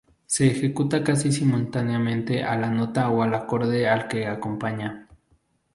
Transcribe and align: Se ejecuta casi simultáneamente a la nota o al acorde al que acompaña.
Se 0.25 0.47
ejecuta 0.47 1.03
casi 1.03 1.31
simultáneamente 1.31 2.43
a 2.43 2.57
la 2.57 2.71
nota 2.71 3.07
o 3.11 3.21
al 3.21 3.35
acorde 3.35 3.87
al 3.87 4.07
que 4.07 4.25
acompaña. 4.25 5.07